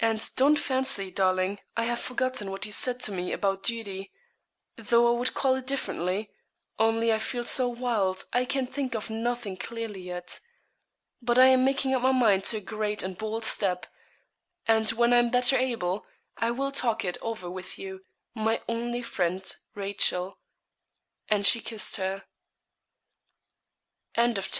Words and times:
And 0.00 0.34
don't 0.34 0.56
fancy, 0.58 1.12
darling, 1.12 1.60
I 1.76 1.84
have 1.84 2.00
forgotten 2.00 2.50
what 2.50 2.66
you 2.66 2.72
said 2.72 2.98
to 3.02 3.12
me 3.12 3.30
about 3.30 3.62
duty 3.62 4.10
though 4.76 5.14
I 5.14 5.16
would 5.16 5.32
call 5.32 5.54
it 5.54 5.66
differently 5.68 6.32
only 6.80 7.12
I 7.12 7.20
feel 7.20 7.44
so 7.44 7.68
wild, 7.68 8.24
I 8.32 8.46
can 8.46 8.66
think 8.66 8.96
of 8.96 9.10
nothing 9.10 9.56
clearly 9.56 10.00
yet. 10.00 10.40
But 11.22 11.38
I 11.38 11.46
am 11.46 11.64
making 11.64 11.94
up 11.94 12.02
my 12.02 12.10
mind 12.10 12.42
to 12.46 12.56
a 12.56 12.60
great 12.60 13.04
and 13.04 13.16
bold 13.16 13.44
step, 13.44 13.86
and 14.66 14.90
when 14.90 15.12
I 15.12 15.18
am 15.18 15.30
better 15.30 15.56
able, 15.56 16.04
I 16.36 16.50
will 16.50 16.72
talk 16.72 17.04
it 17.04 17.16
over 17.22 17.48
with 17.48 17.78
you 17.78 18.04
my 18.34 18.60
only 18.68 19.02
friend, 19.02 19.54
Rachel.' 19.76 20.36
And 21.28 21.46
she 21.46 21.60
kissed 21.60 21.94
her. 21.94 22.24
CHAPTER 24.16 24.40
LXVII. 24.40 24.48